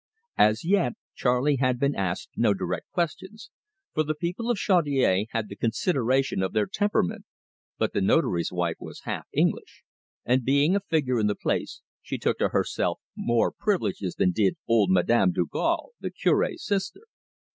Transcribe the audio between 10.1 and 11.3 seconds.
and being a figure in